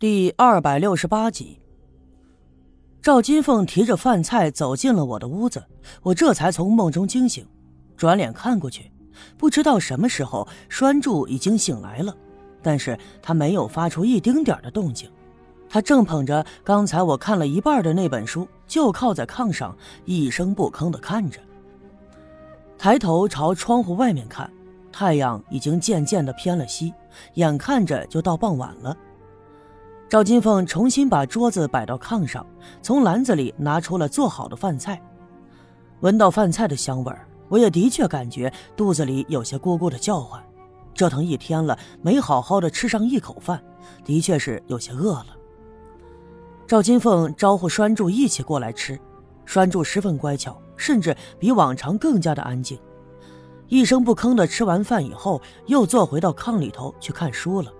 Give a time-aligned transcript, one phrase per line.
[0.00, 1.58] 第二百六十八集，
[3.02, 5.64] 赵金凤提着饭菜走进了我的屋子，
[6.04, 7.44] 我这才从梦中惊醒，
[7.96, 8.92] 转脸看过去，
[9.36, 12.16] 不知道什么时候栓柱已经醒来了，
[12.62, 15.10] 但是他没有发出一丁点的动静，
[15.68, 21.40] 他正捧着刚才我看了一半的那本书，就靠在炕上一声不吭的看着，
[22.78, 24.48] 抬头朝窗户外面看，
[24.92, 26.94] 太阳已经渐渐的偏了西，
[27.34, 28.96] 眼看着就到傍晚了。
[30.08, 32.44] 赵金凤重新把桌子摆到炕上，
[32.80, 34.98] 从篮子里拿出了做好的饭菜。
[36.00, 40.42] 闻到饭菜的香味儿，我也的确感觉肚子里有些咕咕的叫唤。
[40.94, 43.62] 折腾一天了，没好好的吃上一口饭，
[44.02, 45.26] 的确是有些饿了。
[46.66, 48.98] 赵金凤招呼栓柱一起过来吃，
[49.44, 52.78] 栓柱十分乖巧，甚至比往常更加的安静，
[53.68, 57.70] 一声不吭的吃完饭以后，又坐回到炕里头去看书了。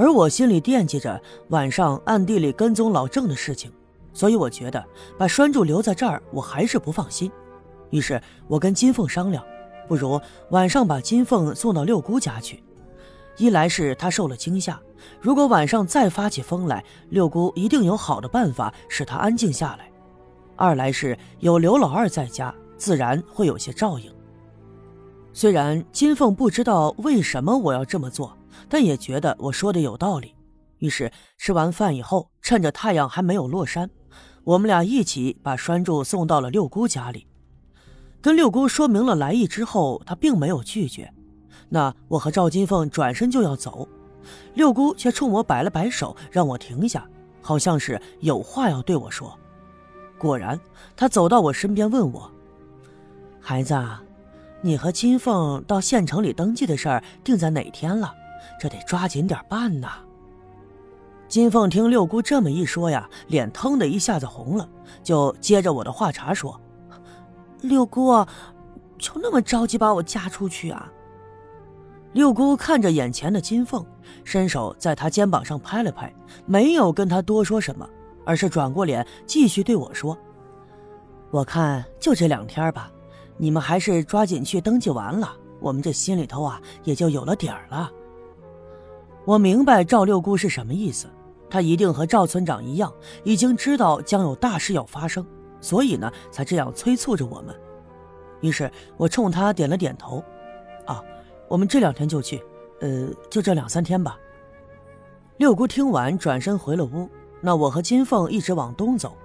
[0.00, 3.70] 而我心里惦记着晚上暗地里跟踪老郑的事情，
[4.14, 4.82] 所以我觉得
[5.18, 7.30] 把栓柱留在这儿，我还是不放心。
[7.90, 9.44] 于是我跟金凤商量，
[9.86, 10.18] 不如
[10.52, 12.64] 晚上把金凤送到六姑家去。
[13.36, 14.80] 一来是她受了惊吓，
[15.20, 19.84] 如果晚上再发起疯来，六姑一定有好的办法使她安静下来；
[20.56, 24.10] 二来是有刘老二在家，自然会有些照应。
[25.34, 28.34] 虽然金凤不知道为什么我要这么做。
[28.68, 30.34] 但也觉得我说的有道理，
[30.78, 33.90] 于是吃完饭以后，趁着太阳还没有落山，
[34.44, 37.26] 我们俩一起把栓柱送到了六姑家里。
[38.22, 41.12] 跟六姑说明了来意之后，她并没有拒绝。
[41.68, 43.88] 那我和赵金凤转身就要走，
[44.54, 47.08] 六姑却冲我摆了摆手，让我停下，
[47.40, 49.38] 好像是有话要对我说。
[50.18, 50.60] 果然，
[50.96, 52.30] 她走到我身边问我
[53.40, 53.74] ：“孩子，
[54.60, 58.14] 你和金凤到县城里登记的事儿定在哪天了？”
[58.58, 59.88] 这得抓紧点办呐！
[61.28, 64.68] 金凤听六姑这么一说呀，脸腾的一下子红了，
[65.02, 66.60] 就接着我的话茬说
[67.62, 68.12] ：“六姑，
[68.98, 70.90] 就那么着急把我嫁出去啊？”
[72.12, 73.86] 六姑看着眼前的金凤，
[74.24, 76.12] 伸手在她肩膀上拍了拍，
[76.46, 77.88] 没有跟她多说什么，
[78.26, 80.18] 而是转过脸继续对我说
[81.30, 82.90] ：“我看就这两天吧，
[83.36, 87.88] 你们还是抓紧去登记完了，我们这心里头啊也就有了底儿了。”
[89.24, 91.06] 我明白赵六姑是什么意思，
[91.48, 92.92] 她一定和赵村长一样，
[93.22, 95.24] 已经知道将有大事要发生，
[95.60, 97.54] 所以呢，才这样催促着我们。
[98.40, 100.24] 于是我冲她点了点头，
[100.86, 101.02] 啊，
[101.48, 102.42] 我们这两天就去，
[102.80, 104.18] 呃，就这两三天吧。
[105.36, 107.08] 六姑听完，转身回了屋。
[107.42, 109.16] 那我和金凤一直往东走，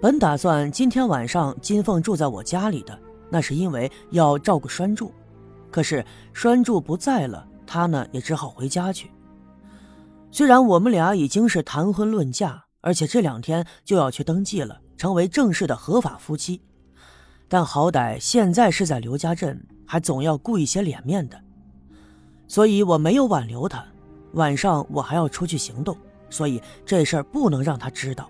[0.00, 2.96] 本打算今天晚上金凤住在我家里的，
[3.28, 5.12] 那是因为要照顾栓柱，
[5.70, 7.47] 可是栓柱不在了。
[7.68, 9.10] 他呢也只好回家去。
[10.30, 16.60] 虽然我们俩已经是谈婚论嫁，而且这两天就要去登记了，成为正式的合法夫妻，
[17.46, 21.38] 但好歹现在是在刘家镇，还总要顾一些脸面的。
[22.46, 23.84] 所以我没有挽留他。
[24.32, 25.96] 晚上我还要出去行动，
[26.30, 28.28] 所以这事儿不能让他知道。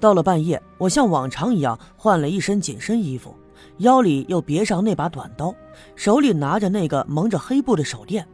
[0.00, 3.34] 到了半夜，我像往常一样换了一身紧身衣服。
[3.78, 5.54] 腰里又别上那把短刀，
[5.94, 8.26] 手里拿着那个蒙着黑布的手电，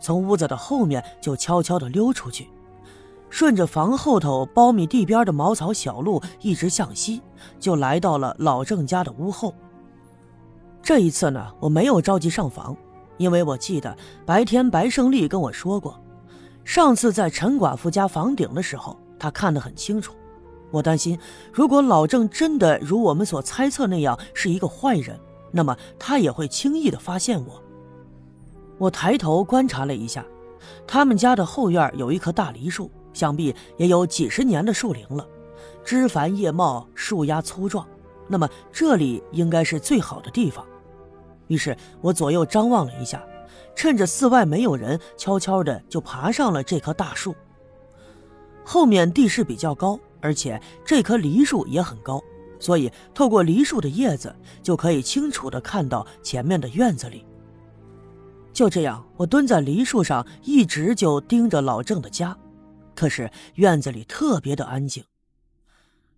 [0.00, 2.48] 从屋子的后面就悄悄地溜出去，
[3.28, 7.22] 顺着房后头苞米地边的茅草小路一直向西，
[7.58, 9.54] 就来到了老郑家的屋后。
[10.82, 12.76] 这一次呢，我没有着急上房，
[13.16, 13.96] 因为我记得
[14.26, 15.98] 白天白胜利跟我说过，
[16.64, 20.14] 上次在陈寡妇家房顶的时候，他看得很清楚。
[20.70, 21.18] 我担心，
[21.52, 25.18] 如果老郑真的如我们所猜测那样是一个坏人，
[25.50, 27.62] 那么他也会轻易的发现我。
[28.78, 30.24] 我抬头观察了一下，
[30.86, 35.26] 他们家的后院有一棵大梨树，想必也有几十年的树龄了，
[35.84, 37.86] 枝繁叶茂，树丫粗壮。
[38.28, 40.64] 那么这里应该是最好的地方。
[41.48, 43.20] 于是我左右张望了一下，
[43.74, 47.34] 趁着寺外没有人，悄悄的就爬上了这棵大树。
[48.64, 49.98] 后面地势比较高。
[50.20, 52.22] 而且这棵梨树也很高，
[52.58, 57.24] 所以透过梨树的叶子就可以清楚地看到前面的院子里。
[58.52, 62.36] 就这样，我蹲在梨树上，一直就盯着老郑的家。
[62.94, 65.02] 可是院子里特别的安静，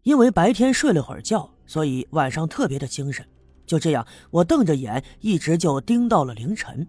[0.02, 3.24] 因为白天睡了会儿觉，所以晚上特别的精神。
[3.64, 6.84] 就这样，我瞪着眼，一直就盯到了凌晨。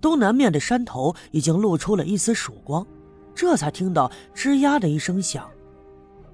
[0.00, 2.86] 东南面的山头已经露出了一丝曙光，
[3.34, 5.48] 这才听到吱呀的一声响。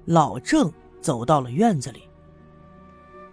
[0.09, 2.01] 老郑走到了院子里。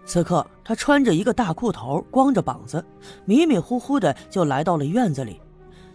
[0.05, 2.85] 此刻，他穿着一个大裤头，光着膀子，
[3.25, 5.41] 迷迷糊糊的就来到了院子里。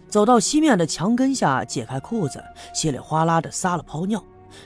[0.08, 2.42] 走到西面的墙根下，解开裤子，
[2.74, 4.22] 稀里哗啦的撒了泡尿，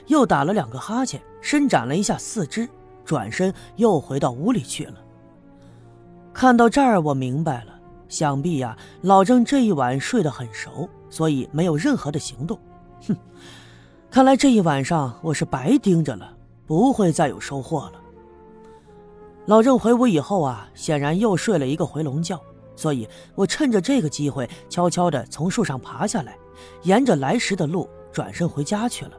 [0.07, 2.67] 又打了两个哈欠，伸展了一下四肢，
[3.05, 4.95] 转身又回到屋里去了。
[6.33, 7.79] 看到这儿，我明白了，
[8.09, 12.59] 想必呀，老郑这一晚睡得很熟，所以没有任何的行动。
[13.07, 13.15] 哼，
[14.17, 16.35] 看来这一晚上我是白盯着了，
[16.65, 18.01] 不会再有收获了。
[19.45, 22.35] 老郑回屋以后啊，显然又睡了一个回笼觉，
[22.75, 26.35] 所以我趁着这个机会，悄悄地从树上爬下来，
[26.81, 29.11] 沿着来时的路转身回家去了。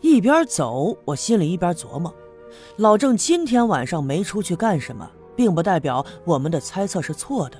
[0.00, 2.10] 一边走，我心里一边琢磨：
[2.76, 5.06] 老郑今天晚上没出去干什么，
[5.36, 7.58] 并不代表我们的猜测是错的，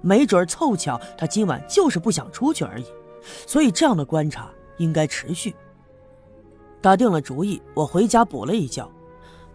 [0.00, 2.86] 没准凑巧他今晚就是不想出去而已。
[3.46, 5.54] 所以这样的观察应该持续。
[6.80, 8.90] 打定了主意，我回家补了一觉。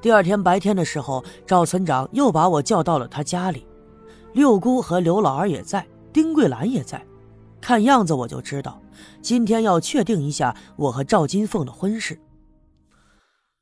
[0.02, 3.68] 第二天白天的时候，赵村长又把我叫到了他家里，
[4.34, 7.06] 六姑和刘老二也在，丁桂兰也在。
[7.62, 8.82] 看样子我就知道，
[9.22, 12.18] 今天要确定一下我和赵金凤的婚事。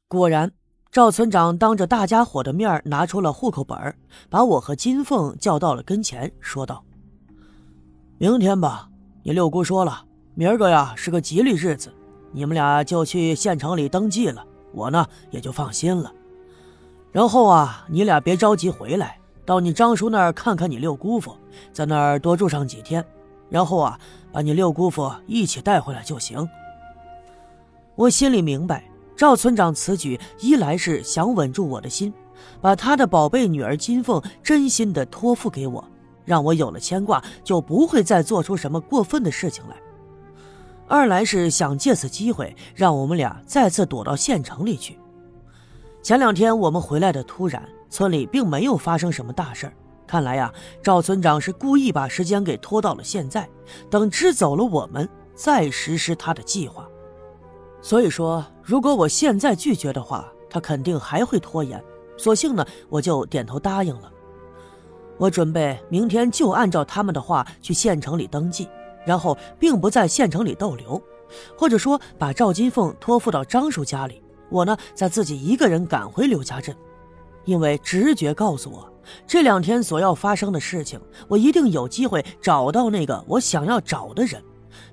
[0.08, 0.52] 果然，
[0.92, 3.98] 赵村长当着大家伙的面拿出了户口本，
[4.30, 6.84] 把我和金凤叫到了跟前，说道
[8.18, 8.88] ：“明天吧，
[9.24, 10.06] 你六姑说了，
[10.40, 11.92] 明儿个呀是个吉利日子，
[12.32, 16.14] 你们俩就去县城里登记了，我呢也就放心了。”
[17.12, 21.36] 然后啊，你俩别着急回来，到你张叔那儿看看你六姑父，
[21.74, 23.04] 在那儿多住上几天，
[23.50, 24.00] 然后啊，
[24.32, 26.48] 把你六姑父一起带回来就行。
[27.96, 28.84] 我心里明白，
[29.16, 32.14] 赵村长此举一来是想稳住我的心，
[32.62, 35.84] 把他的宝贝女儿金凤真心的托付给我，
[36.26, 39.76] 让我有了牵挂，就不会再做出什么过分的事情来；
[40.88, 44.98] 二来是想借此机会，让我们俩再次躲到县城里去。
[46.02, 49.72] 前两天我们回来的突然，村里并没有发生什么大事
[50.08, 53.48] 看来呀，赵村长是故意把时间给拖到了现在，
[53.90, 56.88] 等支走了我们再实施他的计划。
[57.82, 61.84] 所以说，如果我现在拒绝的话，他肯定还会拖延。
[62.18, 64.10] 索性呢，我就点头答应了。
[65.18, 68.70] 我准备明天就按照他们的话去县城里登记，
[69.08, 71.02] 然后并不在县城里逗留，
[71.58, 74.22] 或者说把赵金凤托付到张叔家里。
[74.50, 76.76] 我呢，在自己一个人赶回刘家镇，
[77.46, 78.94] 因为直觉告诉我，
[79.26, 81.00] 这两天所要发生的事情，
[81.30, 84.44] 我一定有机会找到那个我想要找的人，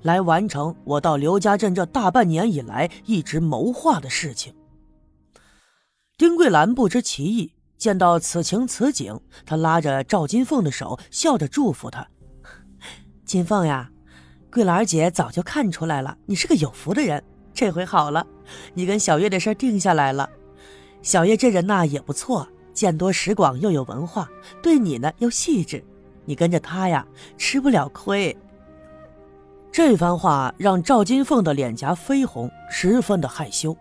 [0.03, 4.55] 来完成我到刘家镇这大半年以来一直谋划的事情。
[6.17, 12.09] 丁桂兰不知其意，见到此情此景，她拉着赵金凤的手，笑着祝福她
[13.25, 13.91] ：“金凤呀，
[14.55, 17.21] 桂兰姐早就看出来了，你是个有福的人。”
[17.53, 18.25] 这回好了，
[18.73, 20.31] 你跟小月的事定下来了。
[21.03, 24.31] 小月这人呐也不错，见多识广又有文化，
[24.63, 25.85] 对你呢又细致，
[26.25, 27.05] 你跟着她呀
[27.37, 28.37] 吃不了亏。
[29.73, 33.77] 这番话让赵金凤的脸颊绯红，十分的害羞。